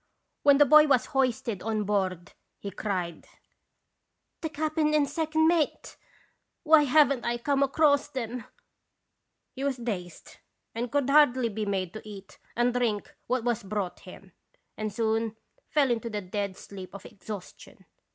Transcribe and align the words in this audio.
When 0.41 0.57
the 0.57 0.65
boy 0.65 0.87
was 0.87 1.05
hoisted 1.13 1.61
on 1.61 1.83
board 1.83 2.33
he 2.57 2.71
cried: 2.71 3.27
Qt 4.41 4.49
(Sradons 4.49 4.49
Visitation. 4.49 4.87
169 4.87 4.87
cap'n 4.89 4.93
and 4.95 5.05
the 5.05 5.09
second 5.11 5.47
mate! 5.47 5.97
Why 6.63 6.83
have 6.85 7.13
n't 7.13 7.23
I 7.23 7.37
come 7.37 7.61
across 7.61 8.15
'em?' 8.15 8.45
"He 9.51 9.63
was 9.63 9.77
dazed 9.77 10.37
and 10.73 10.91
could 10.91 11.07
hardly 11.07 11.49
be 11.49 11.67
made 11.67 11.93
to 11.93 12.01
eat 12.03 12.39
and 12.55 12.73
drink 12.73 13.13
what 13.27 13.43
was 13.43 13.61
brought 13.61 13.99
him, 13.99 14.31
and 14.75 14.91
soon 14.91 15.35
fell 15.69 15.91
into 15.91 16.09
the 16.09 16.21
dead 16.21 16.57
sleep 16.57 16.95
of 16.95 17.05
exhaustion. 17.05 17.85